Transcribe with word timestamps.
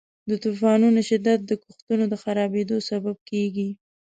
د 0.29 0.31
طوفانونو 0.43 0.99
شدت 1.09 1.39
د 1.45 1.51
کښتونو 1.63 2.03
د 2.09 2.13
خرابیدو 2.23 2.77
سبب 2.89 3.15
کیږي. 3.29 3.69